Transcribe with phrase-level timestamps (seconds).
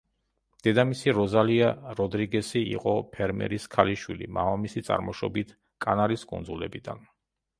[0.67, 1.67] დედამისი როზალია
[1.99, 5.55] როდრიგესი იყო ფერმერის ქალიშვილი, მამამისი წარმოშობით
[5.87, 7.07] კანარის კუნძულებიდან.